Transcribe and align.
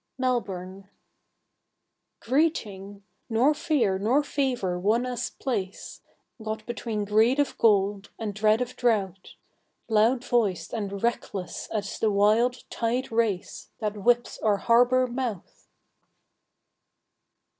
Melbourne. 0.17 0.89
Greeting! 2.21 3.03
Nor 3.29 3.53
fear 3.53 3.99
nor 3.99 4.23
favour 4.23 4.79
won 4.79 5.05
us 5.05 5.29
place, 5.29 6.01
Got 6.41 6.65
between 6.65 7.05
greed 7.05 7.37
of 7.37 7.55
gold 7.59 8.09
and 8.17 8.33
dread 8.33 8.61
of 8.61 8.75
drouth, 8.75 9.35
Loud 9.87 10.25
voiced 10.25 10.73
and 10.73 11.03
reckless 11.03 11.67
as 11.71 11.99
the 11.99 12.09
wild 12.09 12.63
tide 12.71 13.11
race 13.11 13.69
That 13.77 13.95
whips 14.03 14.39
our 14.39 14.57
harbour 14.57 15.05
mouth! 15.05 15.67